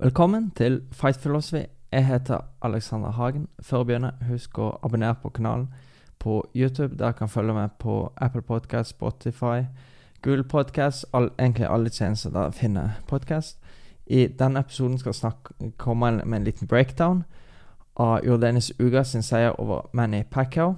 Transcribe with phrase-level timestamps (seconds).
[0.00, 1.62] Velkommen til Fight Philosophy.
[1.92, 3.48] Jeg heter Alexander Hagen.
[3.62, 5.64] Før vi begynner, husk å abonnere på kanalen
[6.22, 6.94] på YouTube.
[6.98, 9.66] Der kan følge med på Apple Podcast, Spotify,
[10.22, 13.58] Google Podcast, all, egentlig alle tjenester der finner podkast.
[14.06, 17.24] I denne episoden skal jeg komme med en liten breakdown
[17.96, 20.76] av Jordanis Uga sin seier over Manny Pacquiao.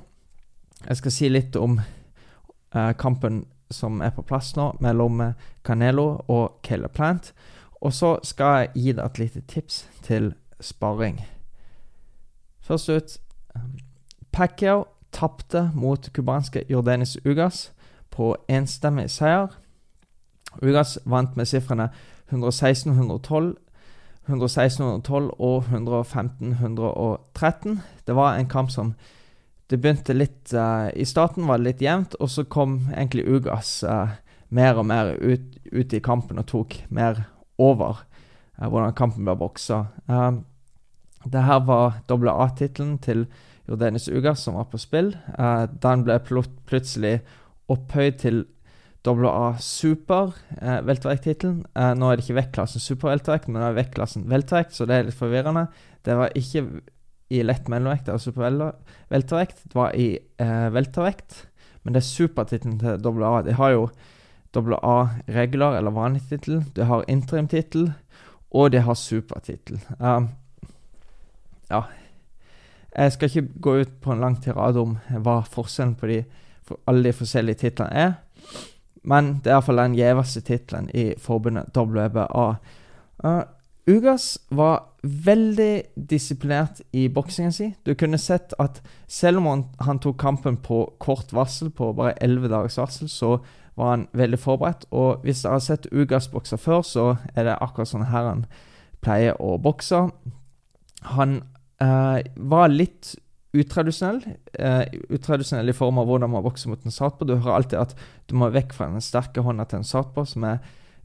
[0.89, 1.77] Jeg skal si litt om
[2.75, 7.35] uh, kampen som er på plass nå, mellom Canelo og Caleb Plant.
[7.81, 11.21] Og så skal jeg gi deg et lite tips til sparring.
[12.61, 13.21] Først ut
[14.33, 17.73] Pacquiao tapte mot cubanske Jordanis Ugas
[18.11, 19.49] på enstemmig seier.
[20.63, 21.89] Ugas vant med sifrene
[22.31, 23.55] 116-112,
[24.29, 27.79] 116-112 og 115-113.
[28.07, 28.95] Det var en kamp som
[29.71, 33.85] det begynte litt uh, I starten var det litt jevnt, og så kom egentlig Ugas
[33.87, 34.19] uh,
[34.51, 37.23] mer og mer ut, ut, i kampen og tok mer
[37.61, 39.85] over uh, hvordan kampen ble boksa.
[40.09, 40.41] Uh,
[41.31, 43.27] det her var AA-tittelen til
[43.69, 45.13] Jordanis Ugas som var på spill.
[45.83, 47.21] den ble pl plutselig
[47.71, 48.41] opphøyd til
[49.07, 51.63] WA Super eh, veltervekttittelen.
[51.75, 55.09] Eh, nå er det ikke vektklassen superveltervekt, men det er vektklassen veltervekt, så det er
[55.09, 55.67] litt forvirrende.
[56.05, 56.67] Det var ikke
[57.31, 61.45] i lett mellomvekt eller superveltervekt, det var i eh, veltervekt.
[61.83, 63.37] Men det er supertittelen til AA.
[63.47, 63.87] De har jo
[64.57, 67.93] WA regular eller vanlig tittel, Det har interimtittel,
[68.51, 69.81] og det har supertittel.
[69.99, 70.29] Um,
[71.71, 71.83] ja
[72.97, 76.25] Jeg skal ikke gå ut på en lang tirade om hva forskjellen på de,
[76.67, 78.13] for alle de forskjellige titlene er.
[79.03, 82.55] Men det er iallfall den gjeveste tittelen i forbundet WBA.
[83.25, 83.43] Uh,
[83.87, 87.73] Ugas var veldig disiplinert i boksingen sin.
[87.87, 92.19] Du kunne sett at selv om han, han, tok kampen på kort varsel, på bare
[92.23, 93.39] elleve dagers varsel, så
[93.79, 94.87] var han veldig forberedt.
[94.91, 98.45] Og hvis dere har sett Ugas bokse før, så er det akkurat sånn her han
[99.05, 100.05] pleier å bokse.
[101.17, 101.41] Han
[101.81, 103.15] eh, var litt
[103.57, 104.21] utradisjonell.
[104.53, 107.27] Eh, utradisjonell i form av hvordan man bokser mot en satpå.
[107.27, 107.95] Du hører alltid at
[108.31, 110.61] du må vekk fra den sterke hånda til en satpå som er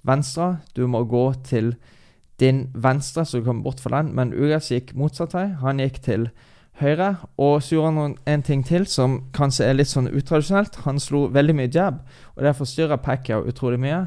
[0.05, 0.55] venstre.
[0.77, 1.73] Du må gå til
[2.41, 4.13] din venstre, så du kommer bort fra den.
[4.17, 5.47] Men Ugas gikk motsatt vei.
[5.61, 6.29] Han gikk til
[6.81, 7.15] høyre.
[7.41, 10.81] Og så gjorde han en ting til som kanskje er litt sånn utradisjonelt.
[10.85, 12.01] Han slo veldig mye jab,
[12.35, 14.05] og det forstyrra Pacquiao utrolig mye.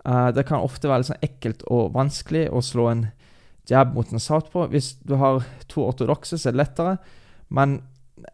[0.00, 3.08] Uh, det kan ofte være litt sånn ekkelt og vanskelig å slå en
[3.70, 4.68] jab mot en southpaw.
[4.72, 6.96] Hvis du har to ortodokse, så er det lettere.
[7.48, 7.80] Men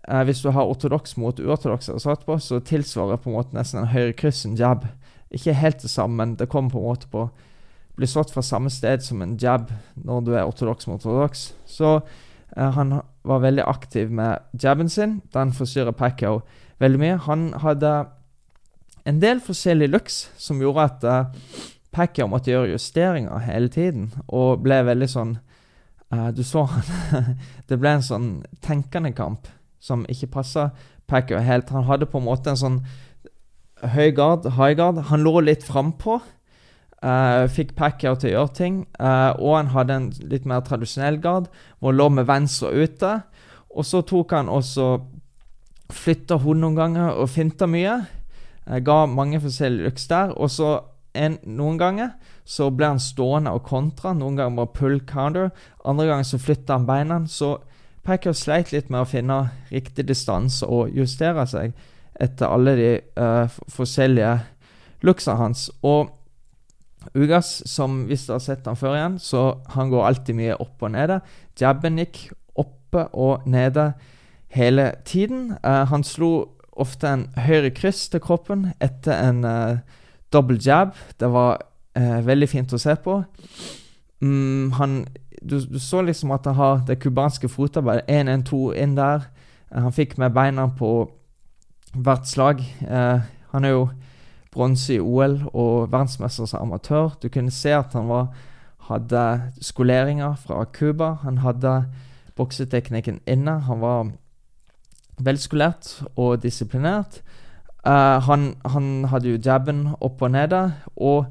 [0.08, 3.93] eh, hvis du har ortodoks mot uortodoks southpaw, så tilsvarer på en måte nesten en
[3.93, 4.87] høyre kryss en jab.
[5.34, 7.26] Ikke helt det samme, men det kommer på en måte på
[7.97, 11.48] blir slått fra samme sted som en jab når du er ortodoks mot ortodoks.
[11.64, 15.20] Så eh, han var veldig aktiv med jabben sin.
[15.34, 16.41] Den forstyrrer Pacquiao
[16.82, 17.16] veldig mye.
[17.26, 17.92] Han hadde
[19.06, 21.59] en del forskjellige looks som gjorde at uh,
[21.94, 25.37] Pacquiao måtte gjøre justeringer hele tiden, og ble veldig sånn
[26.12, 27.37] uh, Du så han
[27.69, 28.31] Det ble en sånn
[28.64, 29.48] tenkende kamp
[29.81, 30.70] som ikke passa
[31.06, 31.70] Pacquiao helt.
[31.70, 32.81] Han hadde på en måte en sånn
[33.94, 35.04] høy guard, high guard.
[35.10, 36.19] Han lå litt frampå.
[37.06, 38.78] Uh, fikk Pacquiao til å gjøre ting.
[38.99, 41.47] Uh, og han hadde en litt mer tradisjonell guard,
[41.78, 43.12] hvor han lå med venstre ute.
[43.71, 44.97] Og så tok han også
[45.87, 48.00] Flytta hun noen ganger og finta mye.
[48.67, 50.33] Uh, ga mange forskjellige looks der.
[50.34, 50.72] Og så
[51.15, 54.11] en, noen ganger så ble han stående og kontra.
[54.17, 55.53] Noen ganger bare pull counter.
[55.87, 57.21] Andre ganger så flytta han beina.
[57.31, 57.53] Så
[58.06, 59.38] Packer sleit litt med å finne
[59.71, 61.78] riktig distanse og justere seg
[62.23, 62.91] etter alle de
[63.75, 64.34] forskjellige
[65.06, 65.69] looksa hans.
[65.87, 66.16] Og
[67.15, 70.83] Ugas, som hvis du har sett han før igjen, så han går alltid mye opp
[70.83, 71.21] og nede.
[71.61, 72.28] Jabben gikk
[72.59, 73.93] oppe og nede
[74.56, 75.53] hele tiden.
[75.65, 79.78] Uh, han slo ofte en høyre kryss til kroppen etter en uh,
[80.33, 80.97] double jab.
[81.21, 81.61] Det var
[81.99, 83.21] uh, veldig fint å se på.
[84.21, 85.05] Um, han,
[85.43, 88.09] du, du, så liksom at han har det cubanske fotarbeidet.
[88.09, 89.28] 1-1-2 inn der.
[89.75, 90.93] Han fikk med beina på
[91.97, 92.61] hvert slag.
[92.87, 93.87] Han er jo
[94.56, 97.17] bronse i OL og verdensmester som amatør.
[97.22, 98.31] Du kunne se at han var,
[98.89, 99.25] hadde
[99.61, 101.12] skoleringer fra Cuba.
[101.23, 101.82] Han hadde
[102.37, 103.58] bokseteknikken inne.
[103.69, 104.12] Han var
[105.20, 107.20] velskolert og disiplinert.
[107.87, 110.62] Uh, han, han, hadde jo jabben opp og nede.
[110.97, 111.26] Og,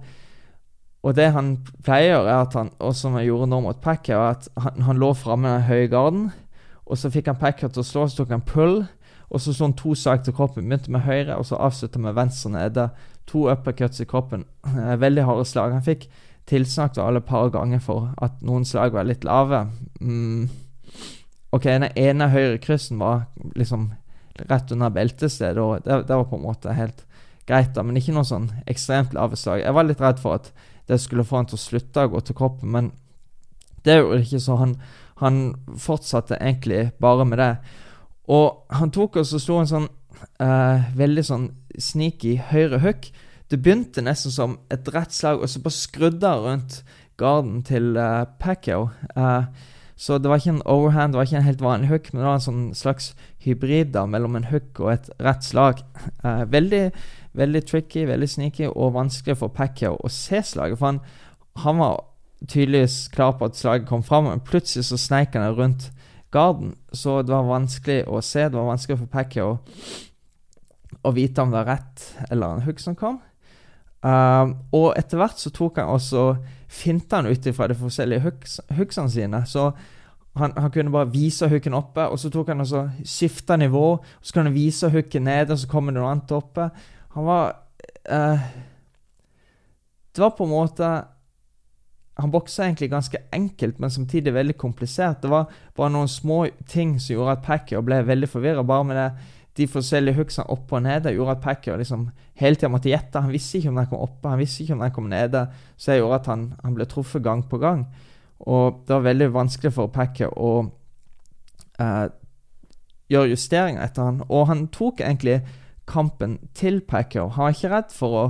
[1.03, 4.37] og, det han pleier, er at han, og som han gjorde nå mot Packer, er
[4.37, 6.29] at han, han lå framme i den høye garden.
[6.85, 8.79] Og så fikk han Packer til å slå, så tok han pull.
[9.33, 10.69] Og så slo han to slag til kroppen.
[10.69, 12.89] Begynte med høyre, og så avslutta med venstre nede.
[13.31, 14.45] To uppercuts i kroppen.
[14.67, 15.73] Uh, veldig harde slag.
[15.73, 16.07] Han fikk
[16.49, 19.65] tilsnakket alle par ganger for at noen slag var litt lave.
[20.01, 20.49] Mm.
[21.55, 23.25] Ok, den ene høyre kryssen var
[23.55, 23.93] liksom
[24.49, 25.61] rett under beltestedet.
[25.61, 27.05] Og det, det, var på en måte helt
[27.47, 29.63] greit, da, men ikke noe sånn ekstremt lave slag.
[29.63, 30.51] Jeg var litt redd for at
[30.89, 32.93] det skulle få han til å slutte å gå til kroppen, men
[33.85, 34.71] Det gjorde det ikke, så han,
[35.21, 35.35] han
[35.77, 37.51] fortsatte egentlig bare med det.
[38.33, 39.85] Og han tok og så slo en sånn
[40.41, 41.47] uh, veldig sånn
[41.79, 43.09] sneaky høyre hook.
[43.51, 46.81] Det begynte nesten som et rett slag, og så bare skrudde han rundt
[47.19, 48.89] garden til uh, Pacquiao.
[49.15, 49.45] Uh,
[49.95, 52.27] så det var ikke en overhand, det var ikke en helt vanlig hook, men det
[52.27, 53.13] var en sånn slags
[53.45, 55.85] hybrid da, mellom en hook og et rett slag.
[56.25, 56.89] Uh, veldig,
[57.37, 60.81] veldig tricky, veldig sneaky og vanskelig for Pacquiao å se slaget.
[60.81, 60.99] For han,
[61.63, 62.03] han var
[62.51, 65.91] tydeligvis klar på at slaget kom fram, men plutselig så sneik han rundt
[66.35, 66.75] garden.
[66.91, 68.49] Så det var vanskelig å se.
[68.49, 69.57] Det var vanskelig for Pacquiao
[71.05, 73.21] å vite om det var rett eller en hook som kom.
[74.05, 76.35] Um, og etter hvert så tok han også
[76.69, 79.41] finta han ut ifra de forskjellige hooks, hooksene sine.
[79.49, 79.71] Så
[80.35, 83.85] han, han, kunne bare vise hooken oppe, og så tok han også skifta nivå.
[83.95, 86.69] og Så kunne han vise hooken nede, og så kommer det noe annet oppe.
[87.15, 87.55] Han var
[88.11, 88.47] uh,
[90.11, 90.87] Det var på en måte
[92.19, 95.21] Han boksa egentlig ganske enkelt, men samtidig veldig komplisert.
[95.21, 98.63] Det var bare noen små ting som gjorde at Packer ble veldig forvirra.
[98.63, 99.09] Bare med det
[99.55, 102.09] de forskjellige hooksene opp og nede gjorde at Packer liksom
[102.41, 103.21] hele tida måtte gjette.
[103.23, 105.45] Han visste ikke om den kom oppe, han visste ikke om den kom nede.
[105.77, 107.85] Så det gjorde at han, han ble truffet gang på gang.
[108.43, 110.51] Og det var veldig vanskelig for Packer å
[111.79, 112.07] uh,
[113.11, 114.19] gjøre justeringer etter han.
[114.27, 115.39] Og han tok egentlig
[115.87, 117.31] kampen til Packer.
[117.37, 118.25] Han var ikke redd for å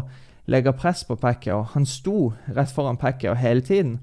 [0.51, 1.71] legge press på Packer.
[1.73, 3.99] Han sto rett foran Packer hele tiden.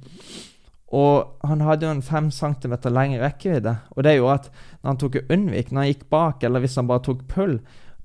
[0.93, 4.51] Og han hadde jo en fem centimeter lengre rekkevidde, og det gjorde at
[4.83, 7.57] når han tok unnvik, når han gikk bak, eller hvis han bare tok pull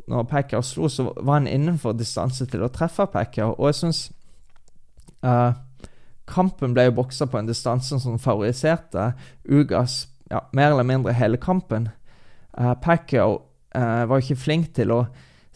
[0.07, 3.51] når Packer slo, så var han innenfor distanse til å treffe Packer.
[3.57, 4.01] Og jeg syns
[5.27, 5.51] uh,
[6.31, 9.11] kampen ble jo boksa på en distanse som favoriserte
[9.43, 11.89] Ugas ja, mer eller mindre hele kampen.
[12.55, 15.01] Uh, Packer uh, var ikke flink til å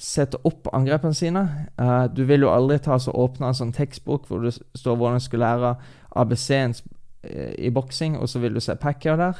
[0.01, 1.45] sette opp angrepene sine.
[1.79, 5.21] Uh, du vil jo aldri ta så åpne en sånn tekstbok hvor du står hvordan
[5.21, 5.75] du skulle lære
[6.19, 6.75] ABC-en
[7.23, 9.37] i boksing, og så vil du se Pacquiao der.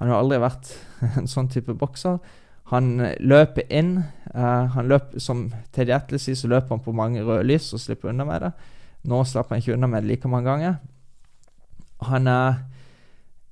[0.00, 0.72] Han har aldri vært
[1.18, 2.18] en sånn type bokser.
[2.72, 3.98] Han løper inn.
[4.34, 7.82] Uh, han løp, Som Teddy Atle sier, så løper han på mange røde lys og
[7.82, 8.52] slipper unna med det.
[9.10, 10.78] Nå slapp han ikke unna med det like mange ganger.
[12.08, 12.62] Han uh,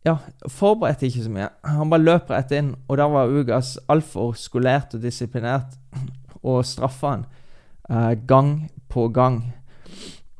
[0.07, 0.17] ja,
[0.51, 1.51] forberedte ikke så mye.
[1.69, 5.77] Han bare løper rett inn, og der var Ugas altfor skolert og disiplinert
[6.49, 7.27] og straffa han
[7.91, 8.57] uh, gang
[8.91, 9.45] på gang.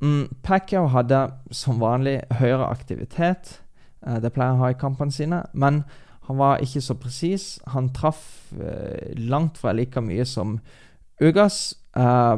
[0.03, 1.19] Mm, Pacquiao hadde
[1.55, 3.61] som vanlig høyere aktivitet.
[4.07, 5.45] Eh, det pleier han å ha i kampene sine.
[5.53, 5.85] Men
[6.27, 7.47] han var ikke så presis.
[7.75, 10.59] Han traff eh, langt fra like mye som
[11.23, 11.77] Ugas.
[11.95, 12.35] Eh,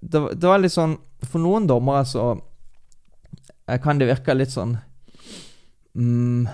[0.00, 2.32] det, det, var litt sånn For noen dommere så
[3.82, 4.72] kan det virke litt sånn
[5.94, 6.48] mm,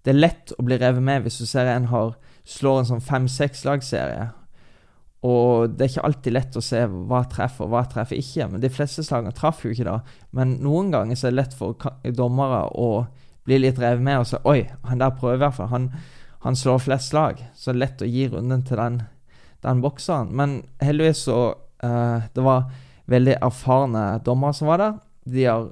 [0.00, 2.14] Det er lett å bli revet med hvis du ser en har
[2.48, 4.30] slår en sånn fem-seks lagserie
[5.24, 8.48] og det er ikke alltid lett å se hva treffer og hva treffer ikke.
[8.52, 9.98] Men de fleste slagene traff jo ikke da.
[10.36, 13.06] Men noen ganger så er det lett for dommere å
[13.48, 15.70] bli litt revet med og si Oi, han der prøver i hvert fall.
[15.72, 15.88] Han,
[16.44, 17.40] han, slår flest slag.
[17.56, 19.00] Så det er lett å gi runden til den,
[19.64, 20.34] den bokseren.
[20.36, 22.68] Men heldigvis så uh, Det var
[23.08, 25.00] veldig erfarne dommere som var der.
[25.24, 25.70] De har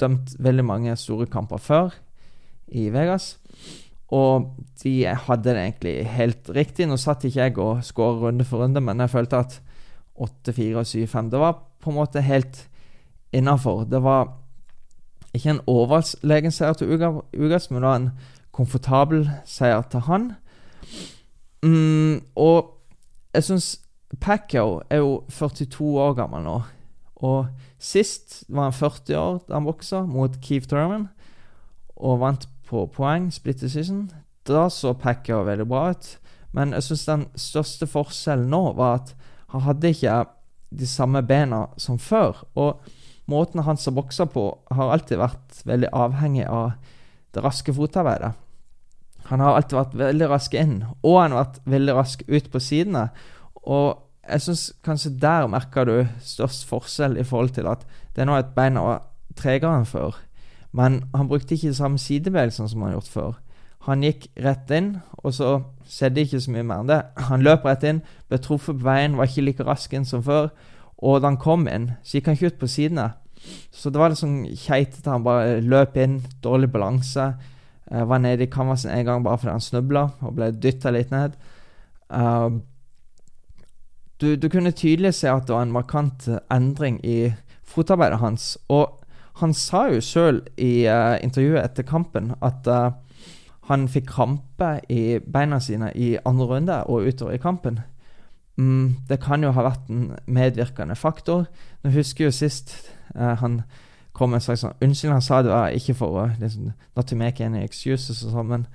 [0.00, 1.96] dømt veldig mange store kamper før
[2.68, 3.38] i Vegas.
[4.12, 4.50] Og
[4.82, 6.86] de hadde det egentlig helt riktig.
[6.88, 9.58] Nå satt ikke jeg og skåret runde for runde, men jeg følte at
[10.20, 12.68] 8-4 og 7-5 Det var på en måte helt
[13.32, 13.86] innafor.
[13.88, 14.34] Det var
[15.32, 18.10] ikke en overlegen seier til Ugas, men det var en
[18.52, 20.32] komfortabel seier til han.
[21.64, 22.74] Mm, og
[23.32, 23.68] jeg syns
[24.20, 26.58] Pacquiao er jo 42 år gammel nå.
[27.22, 27.46] Og
[27.80, 31.08] sist var han 40 år da han boksa mot Keith Thurman
[31.96, 34.06] og vant på poeng, split decision.
[34.48, 36.16] Da så Packer veldig bra ut.
[36.56, 39.14] Men jeg syns den største forskjellen nå var at
[39.52, 40.22] han hadde ikke
[40.72, 42.42] de samme bena som før.
[42.56, 42.80] Og
[43.30, 46.72] måten han har boksa på, har alltid vært veldig avhengig av
[47.32, 48.32] det raske fotarbeidet.
[49.30, 52.60] Han har alltid vært veldig rask inn, og han har vært veldig rask ut på
[52.60, 53.06] sidene.
[53.62, 58.28] Og jeg syns kanskje der merker du størst forskjell i forhold til at det er
[58.28, 59.06] nå et bein var
[59.38, 60.18] tregere enn før.
[60.72, 63.32] Men han brukte ikke samme sidebevegelsene som han har gjort før.
[63.86, 65.56] Han gikk rett inn, og så
[65.90, 67.00] skjedde ikke så mye mer enn det.
[67.28, 70.52] Han løp rett inn, ble truffet på veien, var ikke like rask inn som før.
[71.02, 73.08] Og da han kom inn, så gikk han ikke ut på sidene.
[73.74, 75.10] Så det var litt sånn keitete.
[75.10, 77.32] Han bare løp inn, dårlig balanse.
[77.90, 81.10] Uh, var nede i canvasen en gang bare fordi han snubla og ble dytta litt
[81.12, 81.34] ned.
[82.06, 82.62] Uh,
[84.22, 87.32] du, du, kunne tydelig se at det var en markant endring i
[87.66, 88.54] fotarbeidet hans.
[88.70, 89.01] Og
[89.40, 92.90] han sa jo sjøl i uh, intervjuet etter kampen at uh,
[93.70, 97.80] han fikk krampe i beina sine i andre runde og utover i kampen.
[98.56, 101.46] Mm, det kan jo ha vært en medvirkende faktor.
[101.82, 102.74] Nå husker jo sist
[103.16, 103.62] uh, han
[104.12, 107.08] kom med en slags sånn Unnskyld, Han sa det var ikke for å liksom, Not
[107.08, 108.66] to make any excuses og sånn, men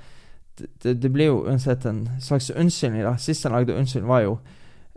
[0.57, 3.03] det, det, blir jo uansett en slags unnskyldning.
[3.05, 3.13] da.
[3.21, 4.39] Sist han lagde unnskyld, var jo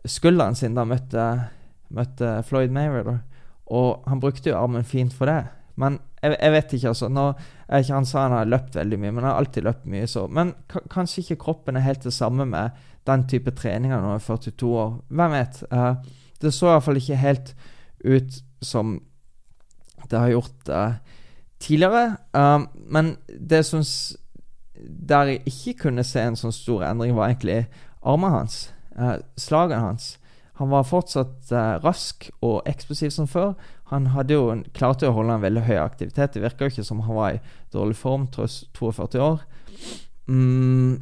[0.09, 1.27] skulderen sin da møtte,
[1.93, 3.19] møtte Floyd Mayweather.
[3.71, 5.45] Og han brukte jo armen fint for det.
[5.81, 7.09] Men jeg, jeg vet ikke, altså.
[7.09, 7.27] Nå,
[7.71, 10.09] ikke, han sa han har løpt veldig mye, men han har alltid løpt mye.
[10.11, 10.27] så.
[10.27, 10.55] Men
[10.93, 12.77] kanskje ikke kroppen er helt det samme med
[13.09, 14.91] den type treninger når han er 42 år.
[15.09, 15.63] Hvem vet?
[15.73, 15.95] Uh,
[16.43, 17.55] det så i hvert fall ikke helt
[18.05, 18.99] ut som
[20.11, 20.99] det har gjort uh,
[21.61, 22.17] tidligere.
[22.37, 23.85] Uh, men det som
[25.09, 27.67] Der jeg ikke kunne se en sånn stor endring, var egentlig
[28.01, 28.73] armen hans.
[29.37, 30.15] slagene hans.
[30.61, 31.51] Han var fortsatt
[31.81, 33.55] rask og eksplosiv som før.
[33.89, 36.35] Han hadde jo klarte å holde en veldig høy aktivitet.
[36.35, 37.41] Det virka jo ikke som han var i
[37.73, 39.41] dårlig form, tross 42 år.
[40.29, 41.01] Mm.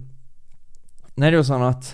[1.18, 1.90] Nå er det jo sånn at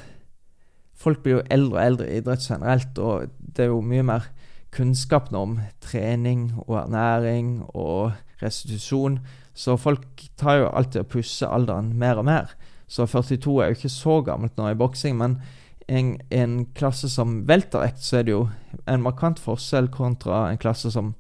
[1.05, 4.29] folk blir jo eldre og eldre i idrett generelt, og det er jo mye mer
[4.75, 9.19] kunnskap nå om trening og ernæring og restitusjon.
[9.57, 12.55] Så folk tar jo alltid og pusser alderen mer og mer.
[12.91, 15.39] Så 42 er jo ikke så gammelt nå i boksing, men
[15.87, 18.45] en, en, klasse som weltervekt, så er det jo
[18.91, 21.15] en markant forskjell kontra en klasse som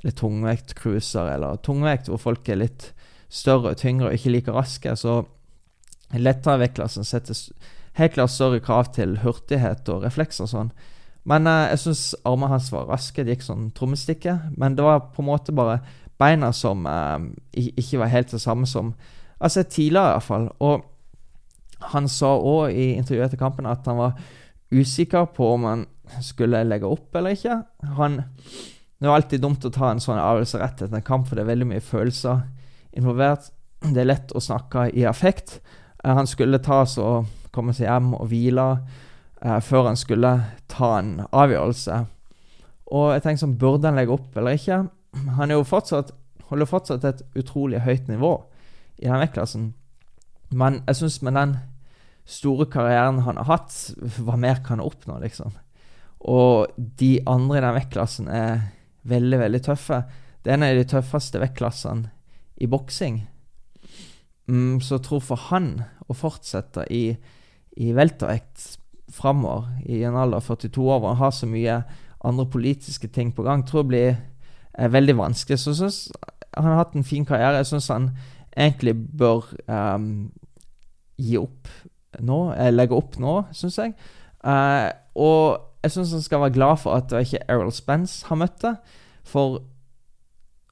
[0.00, 2.86] eller tungvekt, cruiser eller tungvekt, hvor folk er litt
[3.28, 4.94] større, og tyngre og ikke like raske.
[4.96, 5.18] Så
[6.16, 7.36] lettere vektklassen setter
[8.00, 10.72] helt klart større krav til hurtighet og reflekser og sånn.
[11.28, 13.24] Men eh, jeg syns armene hans var raske.
[13.24, 14.38] Det gikk sånn trommestikke.
[14.56, 15.82] Men det var på en måte bare
[16.20, 18.94] beina som eh, ikke var helt det samme som
[19.40, 20.50] Altså tidligere, iallfall.
[20.60, 20.82] Og
[21.92, 24.18] han sa òg i intervjuet etter kampen at han var
[24.70, 25.86] usikker på om han
[26.22, 27.56] skulle legge opp eller ikke.
[27.98, 28.20] Han,
[28.98, 31.44] det er alltid dumt å ta en sånn avgjørelse rett etter en kamp, for det
[31.44, 32.44] er veldig mye følelser
[32.98, 33.50] involvert.
[33.80, 35.58] Det er lett å snakke i affekt.
[36.04, 37.22] Eh, han skulle ta så
[37.54, 40.34] komme seg hjem og hvile eh, før han skulle
[40.70, 42.04] ta en avgjørelse.
[42.90, 44.82] Og jeg tenker sånn, Burde han legge opp eller ikke?
[45.38, 46.12] Han fortsatt,
[46.50, 48.34] holder fortsatt et utrolig høyt nivå
[49.00, 49.70] i den vektklassen.
[50.50, 51.56] Men jeg syns med den
[52.28, 53.74] store karrieren han har hatt,
[54.20, 55.54] hva mer kan han oppnå, liksom?
[56.30, 58.66] Og de andre i den vektklassen er
[59.08, 60.02] veldig, veldig tøffe.
[60.44, 62.10] Det er en av de tøffeste vektklassene
[62.60, 63.22] i boksing.
[64.50, 65.72] Mm, så jeg tror for han
[66.10, 67.14] å fortsette i,
[67.80, 68.76] i veltervekt
[69.10, 71.80] framover, i en alder av 42 år, hvor han har så mye
[72.26, 74.10] andre politiske ting på gang, tror jeg blir
[74.80, 75.58] er veldig vanskelig.
[75.58, 76.00] Så jeg syns
[76.54, 77.60] han har hatt en fin karriere.
[77.60, 78.10] Jeg syns han
[78.56, 80.30] egentlig bør um,
[81.20, 81.68] gi opp
[82.26, 83.94] nå, eh, legger opp nå, syns jeg.
[84.44, 88.42] Uh, og jeg syns han skal være glad for at det ikke Errol Spence han
[88.42, 88.74] møtte.
[89.24, 89.60] For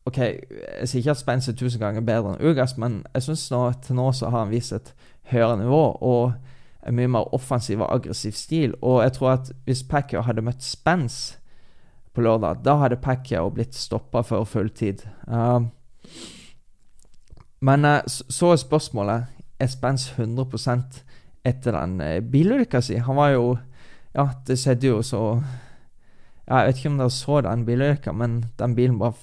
[0.08, 3.48] OK, jeg sier ikke at Spence er tusen ganger bedre enn Ugas, men jeg syns
[3.84, 4.94] til nå så har han vist et
[5.32, 6.32] høyere nivå og
[6.86, 8.74] en mye mer offensiv og aggressiv stil.
[8.82, 11.38] Og jeg tror at hvis Pacquiao hadde møtt Spence
[12.14, 15.04] på lørdag, da hadde Pacquiao blitt stoppa før full tid.
[15.26, 15.68] Uh,
[17.60, 19.26] men uh, så er spørsmålet
[19.60, 21.04] er Spence 100
[21.46, 22.98] etter den uh, bilulykka si.
[23.02, 23.48] Han var jo
[24.16, 25.42] Ja, det skjedde jo så
[26.48, 29.14] Jeg vet ikke om dere så den bilulykka, men den bilen bare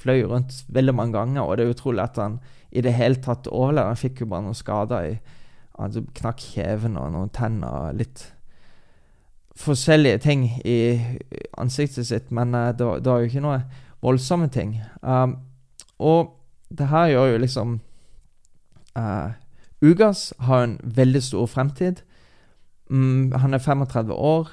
[0.00, 2.38] fløy rundt veldig mange ganger, og det er utrolig at han
[2.72, 3.90] i det hele tatt overlevde.
[3.92, 5.18] Han fikk jo bare noen skader i
[5.80, 8.24] Han knakk kjeven og noen tenner litt
[9.60, 10.78] forskjellige ting i
[11.58, 13.60] ansiktet sitt, men uh, det, var, det, var, jo ikke noe
[14.00, 14.78] voldsomme ting.
[15.02, 15.36] Um,
[16.00, 16.36] og
[16.70, 17.78] det her gjør jo liksom
[18.96, 19.32] uh,
[19.82, 22.02] Ugas har en veldig stor fremtid.
[22.90, 24.50] Mm, han er 35 år.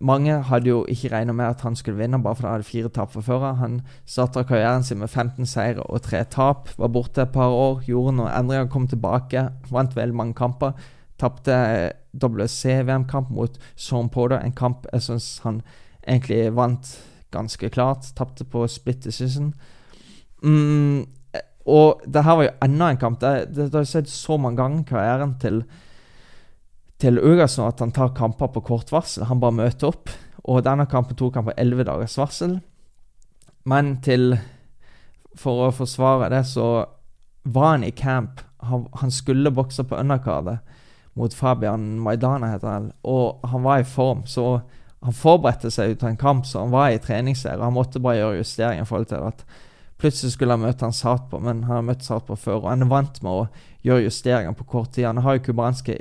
[0.00, 2.88] Mange hadde jo ikke regna med at han skulle vinne, bare fordi han hadde fire
[2.88, 6.70] tap fra før Han starta karrieren sin med 15 seire og tre tap.
[6.78, 9.48] Var borte et par år, gjorde noen endringer, kom tilbake.
[9.70, 10.72] Vant veldig mange kamper.
[11.18, 15.60] Tapte WC-VM-kamp mot Sean Porter, en kamp jeg syns han
[16.08, 16.96] egentlig vant
[17.30, 18.08] ganske klart.
[18.16, 19.52] Tapte på split decision.
[20.42, 21.04] Mm,
[21.68, 23.20] og det her var jo enda en kamp.
[23.20, 25.62] Det, det, det har skjedd så mange ganger i karrieren til,
[27.00, 29.26] til nå, at han tar kamper på kort varsel.
[29.28, 30.12] Han bare møter opp.
[30.48, 32.58] Og denne kampen tok han på elleve dagers varsel.
[33.68, 34.38] Men til
[35.38, 36.84] For å forsvare det, så
[37.44, 38.40] var han i camp.
[38.66, 40.58] Han, han skulle bokse på underkardet
[41.14, 42.88] mot Fabian Maidana, heter han.
[43.06, 44.60] Og han var i form, så
[45.06, 47.62] han forberedte seg ut av en kamp, så han var i treningsserie.
[47.62, 49.44] Han måtte bare gjøre justeringer i forhold til at
[50.00, 52.62] Plutselig skulle han møte han Satpo, men han har møtt Satpo før.
[52.62, 53.48] Og han er vant med å
[53.84, 55.08] gjøre justeringer på kort tid.
[55.10, 55.98] Han har jo cubanske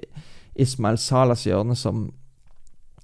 [0.60, 2.08] Ismael Salas hjørne, som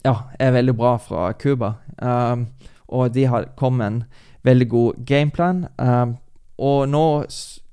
[0.05, 1.73] ja, er veldig bra fra Cuba.
[1.99, 2.47] Um,
[2.87, 4.03] og de har kommet med en
[4.47, 5.65] veldig god gameplan.
[5.77, 6.17] Um,
[6.57, 7.05] og nå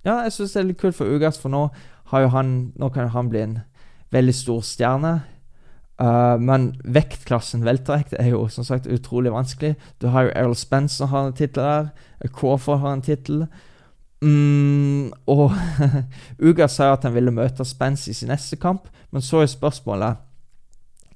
[0.02, 1.68] Ja, jeg syns det er litt kult for Ugas, for nå,
[2.10, 3.58] har jo han, nå kan han bli en
[4.10, 5.12] veldig stor stjerne.
[6.00, 9.76] Uh, men vektklassen weltervekt er jo som sagt utrolig vanskelig.
[10.00, 11.92] Du har jo Errol Spence som har en tittel der.
[12.32, 13.46] Crawford har en tittel.
[14.22, 15.52] Mm, og
[16.49, 20.20] Uga sa at han ville møte Spence i sin neste kamp, men så er spørsmålet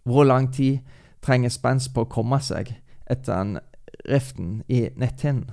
[0.06, 0.78] hvor lang tid
[1.22, 2.76] trenger Spence på å komme seg
[3.10, 3.58] etter den
[4.06, 5.48] riften i netthinnen?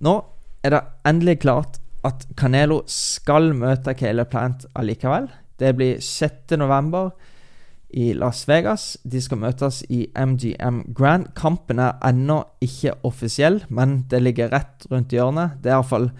[0.00, 0.14] Nå
[0.64, 5.28] er det endelig klart at Canelo skal møte Caleb Plant allikevel.
[5.60, 7.10] Det blir 6.11.
[7.90, 8.96] i Las Vegas.
[9.02, 11.32] De skal møtes i MGM Grand.
[11.36, 15.58] Kampen er ennå ikke offisiell, men det ligger rett rundt hjørnet.
[15.62, 16.10] Det er iallfall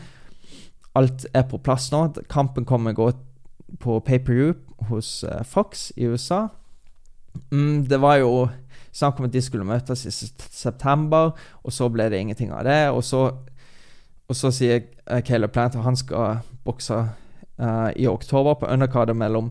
[0.99, 2.09] Alt er på plass nå.
[2.29, 3.13] Kampen kommer gå
[3.79, 4.57] på pay-per-view
[4.89, 6.49] hos uh, Fox i USA.
[7.53, 8.49] Mm, det var jo
[8.93, 11.31] snakk om at de skulle møtes i september,
[11.63, 12.81] og så ble det ingenting av det.
[12.91, 13.29] Og så
[14.31, 17.01] og så sier uh, Caleb Plant at han skal bokse
[17.61, 19.51] uh, i oktober på undercardet mellom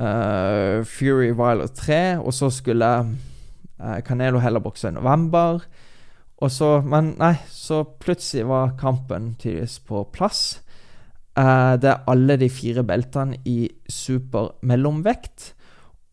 [0.00, 2.92] uh, Fury Violet 3, og så skulle
[3.80, 5.64] uh, Canelo heller bokse i november.
[6.36, 10.60] Og så, Men nei, så plutselig var kampen tydeligvis på plass.
[11.36, 15.54] Uh, det er alle de fire beltene i super mellomvekt.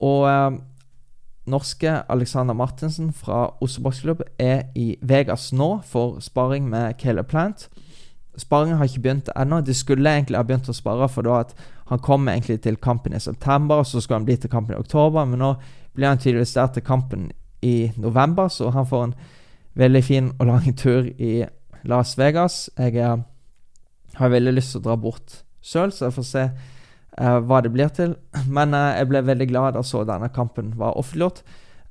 [0.03, 0.27] Og
[1.48, 7.69] norske Alexander Martinsen fra Oslo Bokseklubb er i Vegas nå for sparing med Caleb Plant.
[8.37, 9.61] Sparingen har ikke begynt ennå.
[9.61, 11.53] De skulle egentlig ha begynt å spare, for da at
[11.91, 14.79] han kom egentlig til kampen i september, og så skulle han bli til kampen i
[14.79, 15.53] oktober, men nå
[15.93, 19.15] blir han tydeligvis der til kampen i november, så han får en
[19.79, 21.45] veldig fin og lang tur i
[21.83, 22.69] Las Vegas.
[22.77, 23.23] Jeg er,
[24.15, 27.73] har veldig lyst til å dra bort sjøl, så jeg får se uh, hva det
[27.73, 28.15] blir til.
[28.47, 31.43] Men uh, jeg ble veldig glad da så denne kampen var offentliggjort.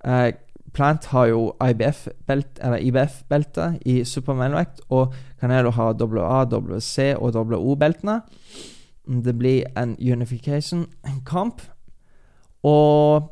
[0.02, 0.32] Uh,
[0.72, 8.22] Plant har jo IBF-belte i supermellomvekt, og Canelo har WA, WC og WO-beltene.
[9.04, 11.60] Det blir en unification-kamp.
[12.64, 13.28] Og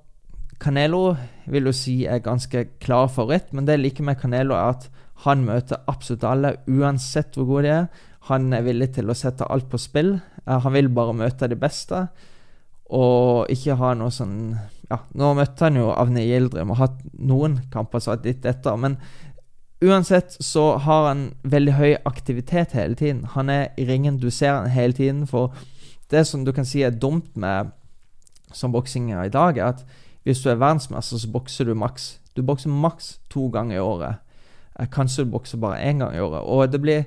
[0.60, 1.14] Canelo
[1.48, 4.90] vil jo si er ganske klar favoritt, men det jeg liker med Canelo, er at
[5.24, 7.86] han møter absolutt alle, uansett hvor gode de er.
[8.28, 10.18] Han er villig til å sette alt på spill.
[10.44, 12.08] Eh, han vil bare møte de beste,
[12.90, 14.58] og ikke ha noe sånn
[14.90, 18.78] Ja, nå møtte han jo Avni Gildrim og hatt noen kamper som har litt etter,
[18.80, 18.96] men
[19.80, 23.22] uansett så har han veldig høy aktivitet hele tiden.
[23.36, 25.54] Han er i ringen, du ser han hele tiden, for
[26.10, 27.70] det som du kan si er dumt med
[28.52, 29.84] som boksinger i dag, er at
[30.26, 32.18] hvis du er verdensmester, så bokser du maks.
[32.36, 34.18] Du bokser maks to ganger i året.
[34.78, 36.42] Eh, kanskje du bokser bare én gang i året.
[36.44, 37.04] Og det blir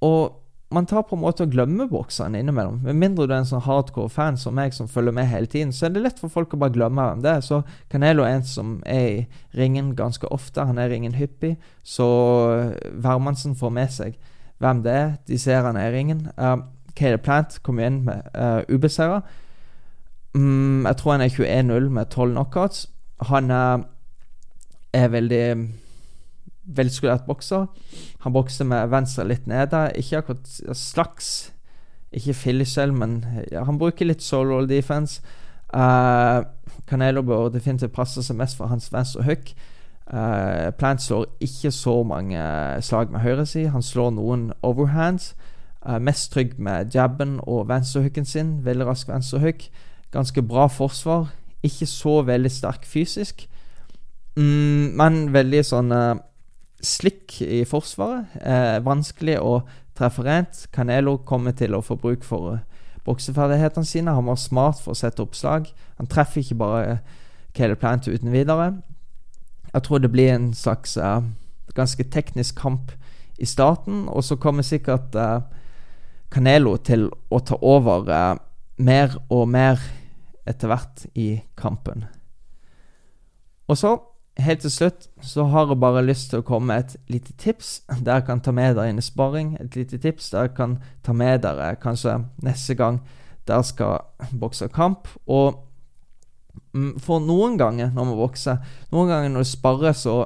[0.00, 0.39] og
[0.70, 2.78] man tar på en måte og glemmer bokseren innimellom.
[2.84, 5.72] Med mindre du er en sånn hardcore fan som meg, som følger med hele tiden,
[5.74, 7.42] så er det lett for folk å bare glemme hvem det er.
[7.42, 9.24] Så Canelo er en som er i
[9.58, 10.68] ringen ganske ofte.
[10.68, 11.56] Han er i ringen hyppig.
[11.82, 12.06] Så
[13.02, 14.20] Værmannsen får med seg
[14.62, 15.12] hvem det er.
[15.26, 16.28] De ser han er i ringen.
[16.38, 16.62] Uh,
[16.94, 19.24] Caleb Plant kom inn med uh, ubeseira.
[20.38, 22.86] Mm, jeg tror han er 21-0 med 12 knockouts.
[23.26, 23.82] Han uh,
[24.94, 25.44] er veldig
[26.76, 27.66] velskulert bokser.
[28.24, 29.90] Han bokser med venstre litt nede.
[29.98, 31.52] Ikke akkurat slags
[32.12, 35.20] Ikke fillishell, men ja, han bruker litt solo defense.
[35.70, 36.42] Uh,
[36.90, 39.52] Canelo bør definitivt passe seg mest for hans venstre hook.
[40.10, 42.42] Uh, Plant slår ikke så mange
[42.82, 43.70] slag med høyreside.
[43.70, 45.36] Han slår noen overhands.
[45.86, 48.58] Uh, mest trygg med jabben og venstrehooken sin.
[48.64, 49.68] Veldig rask venstrehook.
[50.10, 51.30] Ganske bra forsvar.
[51.62, 53.46] Ikke så veldig sterk fysisk.
[54.36, 56.16] Mm, men veldig sånn uh,
[56.84, 58.30] slikk i forsvaret.
[58.40, 59.60] Eh, vanskelig å
[59.98, 60.66] treffe rent.
[60.72, 62.60] Canelo kommer til å få bruk for uh,
[63.04, 64.14] bokseferdighetene sine.
[64.14, 65.68] Han var smart for å sette opp slag.
[65.98, 66.98] Han treffer ikke bare
[67.56, 68.72] Caleb Plant uten videre.
[69.72, 71.22] Jeg tror det blir en slags eh,
[71.76, 72.92] ganske teknisk kamp
[73.38, 75.40] i starten, og så kommer sikkert eh,
[76.30, 78.10] Canelo til å ta over
[78.80, 79.80] mer og mer
[80.48, 82.06] etter hvert i kampen.
[83.70, 83.94] Og så
[84.44, 87.80] helt til slutt så har jeg bare lyst til å komme med et lite tips
[88.00, 89.54] der jeg kan ta med dere inn i sparring.
[89.60, 93.00] Et lite tips der jeg kan ta med dere kanskje neste gang
[93.48, 94.00] der skal
[94.32, 95.08] bokse kamp.
[95.26, 95.58] Og
[96.72, 98.60] mm, for noen ganger når man bokser,
[98.92, 100.18] noen ganger når du sparrer, så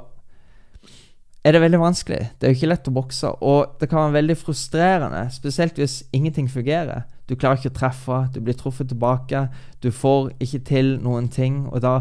[1.44, 2.20] er det veldig vanskelig.
[2.40, 6.00] Det er jo ikke lett å bokse, og det kan være veldig frustrerende, spesielt hvis
[6.16, 7.04] ingenting fungerer.
[7.28, 9.46] Du klarer ikke å treffe, du blir truffet tilbake,
[9.84, 11.98] du får ikke til noen ting, og da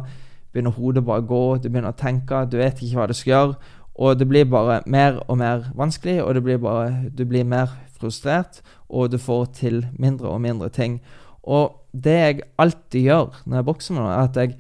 [0.54, 3.34] begynner hodet bare å gå, du begynner å tenke, du vet ikke hva du skal
[3.34, 3.72] gjøre.
[3.94, 8.62] Og det blir bare mer og mer vanskelig, og blir bare, du blir mer frustrert,
[8.89, 11.00] og du får til mindre og mindre ting.
[11.44, 14.58] Og det jeg alltid gjør når jeg bokser med noen, er at jeg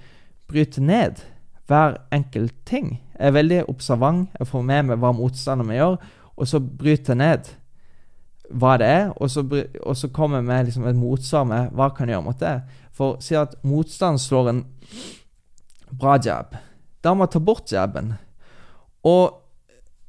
[0.51, 1.23] bryter ned
[1.67, 2.99] hver enkelt ting.
[3.17, 5.97] Jeg er veldig observant, jeg får med meg hva motstanderen min gjør,
[6.35, 7.51] og så bryter jeg ned
[8.53, 9.41] hva det er, og så,
[9.81, 12.55] og så komme med liksom et motsvar med hva kan jeg gjøre mot det.
[12.93, 14.63] For si at motstanden slår en
[15.99, 16.57] bra jab.
[17.03, 18.13] Da må man ta bort jabben.
[19.03, 19.39] Og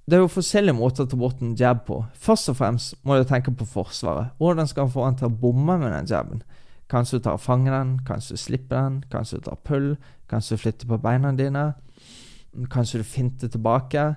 [0.05, 2.03] det er jo forskjellige måter å ta bort en jab på.
[2.21, 4.35] Først og fremst må du tenke på Forsvaret.
[4.39, 6.43] Hvordan skal han få han til å bomme med den jabben?
[6.93, 9.95] Kanskje du tar og fanger den, kanskje du slipper den, kanskje du tar pull,
[10.29, 11.65] kanskje du flytter på beina dine.
[12.71, 14.13] Kanskje du finter tilbake.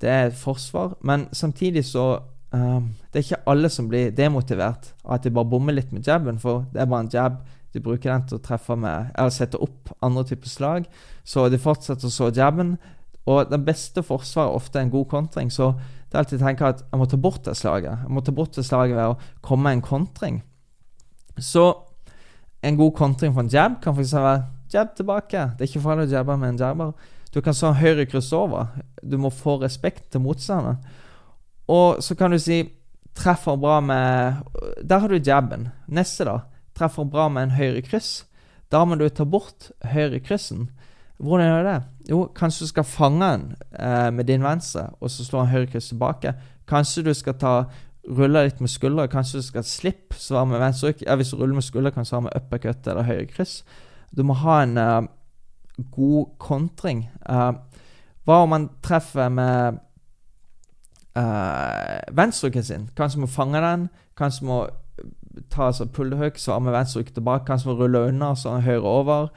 [0.00, 2.20] Det er et forsvar, men samtidig så
[2.52, 6.06] um, Det er ikke alle som blir demotivert av at de bare bommer litt med
[6.06, 7.40] jabben, for det er bare en jab.
[7.74, 10.86] De bruker den til å treffe med Eller sette opp andre typer slag.
[11.24, 12.76] Så de fortsetter så jabben.
[13.26, 15.50] Og det beste forsvaret er ofte en god kontring.
[15.52, 15.72] Så
[16.06, 18.04] det er alltid å tenke at jeg må ta bort det slaget.
[18.04, 20.42] Jeg må ta bort det slaget ved å komme med en kontring.
[21.38, 21.66] Så
[22.62, 24.14] en god kontring for en jab kan f.eks.
[24.14, 25.42] være jab tilbake.
[25.56, 26.94] Det er ikke farlig å jabbe med en jabber.
[27.34, 28.70] Du kan så høyre kryss over.
[29.02, 30.78] Du må få respekt til motstanderen.
[31.68, 32.62] Og så kan du si
[33.16, 34.42] treffer bra med
[34.86, 35.68] Der har du jabben.
[35.88, 36.38] Neste, da.
[36.76, 38.26] Treffer bra med en høyre kryss.
[38.72, 40.68] Da må du ta bort høyre kryssen.
[41.16, 41.80] Hvordan gjør du det?
[42.10, 45.70] Jo, kanskje du skal fange den eh, med din venstre, og så slå en høyre
[45.72, 46.34] kryss tilbake.
[46.68, 47.54] Kanskje du skal ta
[48.06, 49.08] rulle litt med skuldre.
[49.10, 50.92] Kanskje du skal slippe, svare med venstre.
[51.06, 53.62] Ja, hvis du ruller med skuldre, kan du svare med uppercut eller høyre kryss.
[54.16, 55.00] Du må ha en eh,
[55.96, 57.06] god kontring.
[57.28, 57.52] Eh,
[58.26, 59.76] hva om man treffer med
[61.14, 62.88] uh, venstreryggen sin?
[62.98, 63.84] Kanskje må fange den.
[64.18, 64.56] Kanskje må
[65.50, 67.44] ta altså pullehøk, så med venstre rygg tilbake.
[67.46, 69.28] Kanskje må rulle unna, så høyre over.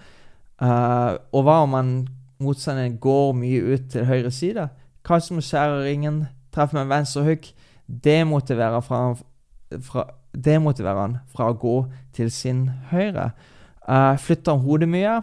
[0.62, 1.92] Uh, og hva om man
[2.40, 4.68] motstanderen går mye ut til høyre side?
[5.06, 7.50] Kanskje må skjære ringen, treffe med venstre hugg.
[7.88, 9.16] Demotivere fra,
[9.82, 11.76] fra, demotiverer han fra å gå
[12.14, 13.32] til sin høyre.
[13.88, 15.20] Uh, flytter han hodet mye?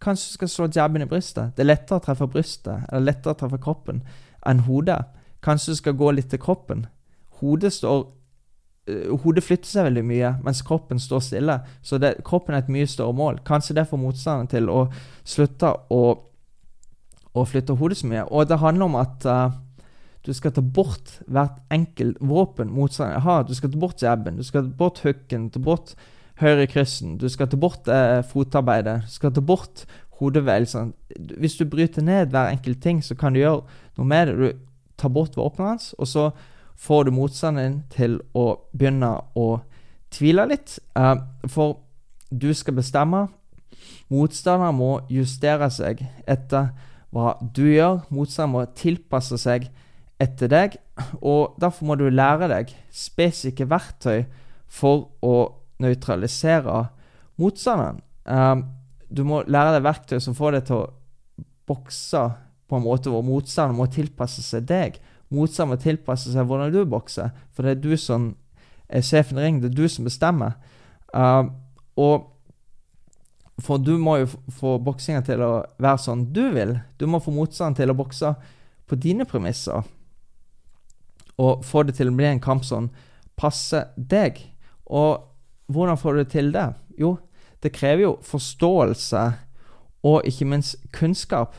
[0.00, 1.56] Kanskje du skal slå jabben i brystet.
[1.56, 4.02] Det er lettere å treffe brystet eller lettere å treffe kroppen
[4.46, 5.02] enn hodet.
[5.44, 6.86] Kanskje du skal gå litt til kroppen.
[7.40, 8.06] Hodet står
[8.86, 11.58] Hodet flytter seg veldig mye, mens kroppen står stille.
[11.82, 13.40] Så det, kroppen er et mye større mål.
[13.46, 14.84] Kanskje det får motstanderen til å
[15.26, 16.02] slutte å,
[17.34, 18.22] å flytte hodet så mye.
[18.30, 19.56] Og det handler om at uh,
[20.22, 23.42] du skal ta bort hvert enkelt våpen motstanderen har.
[23.46, 25.96] Du skal ta bort jabben, du skal ta bort hooken, ta bort
[26.38, 27.18] høyrekryssen.
[27.18, 29.00] Du skal ta bort uh, fotarbeidet.
[29.08, 29.86] Du skal ta bort
[30.20, 30.94] hodebevegelsen.
[31.42, 33.64] Hvis du bryter ned hver enkelt ting, så kan du gjøre
[33.98, 34.36] noe med det.
[34.38, 36.30] Du tar bort våpenet hans, og så
[36.76, 39.46] får du motstanderen til å begynne å
[40.12, 40.78] tvile litt.
[40.98, 41.16] Uh,
[41.48, 41.80] for
[42.30, 43.26] du skal bestemme.
[44.12, 46.70] Motstanderen må justere seg etter
[47.14, 48.02] hva du gjør.
[48.12, 49.70] Motstanderen må tilpasse seg
[50.22, 50.76] etter deg,
[51.20, 54.24] og derfor må du lære deg spesifikke verktøy
[54.72, 55.36] for å
[55.82, 56.86] nøytralisere
[57.40, 58.00] motstanderen.
[58.24, 58.64] Um,
[59.12, 62.22] du må lære deg verktøy som får deg til å bokse
[62.66, 64.96] på en måte hvor motstanderen må tilpasse seg deg.
[65.34, 68.34] Motstanderen tilpasser seg hvordan du bokser, for det er du som
[68.86, 69.62] er sjefen i ringen.
[69.64, 70.54] Det er du som bestemmer.
[71.10, 71.50] Uh,
[71.98, 72.32] og
[73.62, 76.76] for du må jo få boksinga til å være sånn du vil.
[77.00, 78.34] Du må få motstanderen til å bokse
[78.86, 79.86] på dine premisser
[81.36, 82.88] og få det til å bli en kamp som
[83.36, 84.38] passer deg.
[84.88, 85.24] Og
[85.72, 86.68] hvordan får du til det?
[87.00, 87.16] Jo,
[87.60, 89.24] det krever jo forståelse
[90.06, 91.56] og ikke minst kunnskap.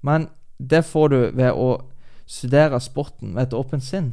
[0.00, 0.28] Men
[0.58, 1.70] det får du ved å
[2.28, 4.12] studere sporten med et åpent sinn.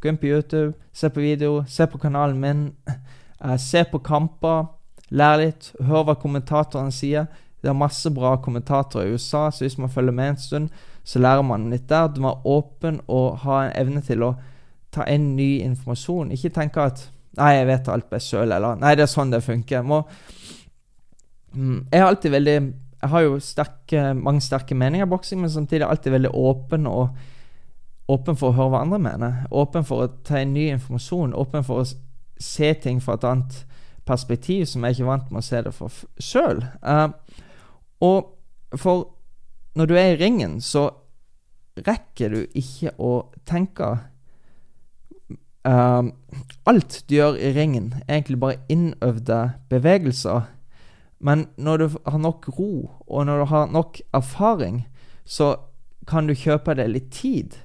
[0.00, 2.66] Gå inn på YouTube, se på video, se på kanalen min.
[3.44, 4.68] Eh, se på kamper,
[5.10, 7.26] lær litt, hør hva kommentatorene sier.
[7.60, 10.68] Det er masse bra kommentatorer i USA, så hvis man følger med en stund,
[11.04, 12.08] så lærer man litt der.
[12.08, 14.32] Du må være åpen og ha en evne til å
[14.94, 16.32] ta inn ny informasjon.
[16.32, 19.42] Ikke tenke at 'Nei, jeg vet alt best sjøl', eller 'Nei, det er sånn det
[19.44, 19.82] funker'.
[19.84, 20.06] Må,
[21.52, 25.50] mm, jeg har alltid veldig Jeg har jo sterke, mange sterke meninger i boksing, men
[25.50, 27.08] samtidig alltid veldig åpen og
[28.08, 29.38] åpen for å høre hva andre mener.
[29.50, 31.34] Åpen for å ta inn ny informasjon.
[31.34, 31.88] Åpen for å
[32.42, 33.60] se ting fra et annet
[34.06, 36.62] perspektiv som jeg ikke er vant med å se det for sjøl.
[36.82, 37.10] Uh,
[38.06, 38.20] eh,
[38.78, 39.08] for
[39.76, 40.88] når du er i ringen, så
[41.86, 43.16] rekker du ikke å
[43.48, 43.96] tenke
[45.66, 46.12] Uh,
[46.70, 50.44] alt du gjør i ringen, er egentlig bare innøvde bevegelser.
[51.18, 54.84] Men når du har nok ro, og når du har nok erfaring,
[55.24, 55.56] så
[56.06, 57.56] kan du kjøpe deg litt tid.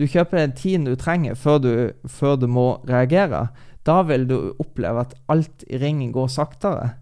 [0.00, 1.72] Du kjøper den tiden du trenger før du,
[2.08, 3.50] før du må reagere.
[3.84, 6.94] Da vil du oppleve at alt i ringen går saktere.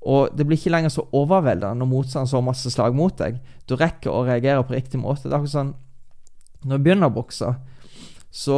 [0.00, 3.38] Og det blir ikke lenger så overveldende når motstanderen så masse slag mot deg.
[3.68, 5.28] Du rekker å reagere på riktig måte.
[5.28, 5.74] Det er akkurat sånn
[6.64, 7.54] Når du begynner å bokse,
[8.30, 8.56] så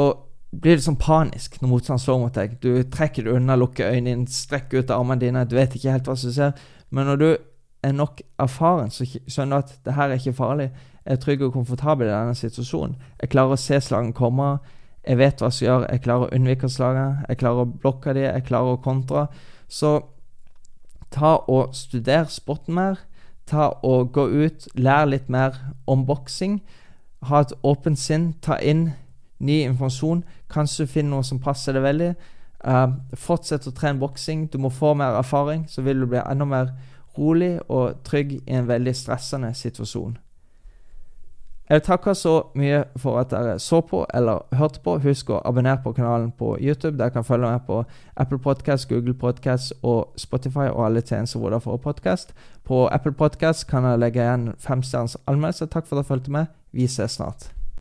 [0.50, 2.56] blir det sånn panisk når motstanderen slår mot deg.
[2.64, 5.44] Du trekker det unna, lukker øynene dine, strekker ut armene dine.
[5.46, 6.56] Du vet ikke helt hva som skjer.
[6.90, 7.28] Men når du
[7.82, 10.68] er nok erfaren, så skjønner du at det her er ikke farlig.
[11.04, 12.96] Er trygg og komfortabel i denne situasjonen.
[13.20, 14.58] Jeg klarer å se slagen komme.
[15.02, 15.86] Jeg vet hva som gjør.
[15.90, 17.24] Jeg klarer å unnvike slagene.
[17.28, 19.26] Jeg klarer å blokke de, jeg klarer å kontre.
[19.68, 19.96] Så
[21.12, 23.02] ta og studer sporten mer.
[23.50, 25.58] Ta og Gå ut, lær litt mer
[25.90, 26.60] om boksing.
[27.26, 28.32] Ha et åpent sinn.
[28.42, 28.92] Ta inn
[29.42, 30.22] ny informasjon.
[30.52, 32.12] Kanskje du finner noe som passer deg veldig.
[32.62, 34.46] Uh, fortsett å trene boksing.
[34.52, 36.74] Du må få mer erfaring, så vil du bli enda mer
[37.18, 40.14] rolig og trygg i en veldig stressende situasjon.
[41.72, 44.98] Jeg vil takke så mye for at dere så på eller hørte på.
[45.00, 46.98] Husk å abonnere på kanalen på YouTube.
[46.98, 47.78] Dere kan følge med på
[48.16, 52.36] Apple Podcast, Google Podcast og Spotify og alle tjenester hvor dere får podkast.
[52.68, 55.72] På Apple Podcast kan dere legge igjen femstjerners anmeldelse.
[55.72, 56.52] Takk for at dere fulgte med.
[56.76, 57.61] Vi ses snart.